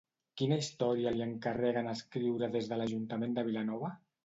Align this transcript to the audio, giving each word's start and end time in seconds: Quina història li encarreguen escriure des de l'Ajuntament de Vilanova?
Quina 0.41 0.55
història 0.61 1.11
li 1.17 1.21
encarreguen 1.25 1.91
escriure 1.93 2.51
des 2.57 2.73
de 2.73 2.83
l'Ajuntament 2.83 3.39
de 3.39 3.47
Vilanova? 3.53 3.97